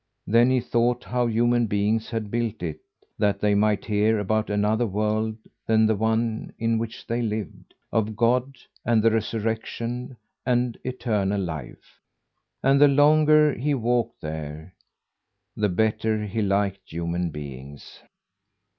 [0.25, 2.79] Then he thought how human beings had built it,
[3.19, 8.15] that they might hear about another world than the one in which they lived, of
[8.15, 11.99] God and the resurrection and eternal life.
[12.63, 14.73] And the longer he walked there,
[15.55, 18.01] the better he liked human beings.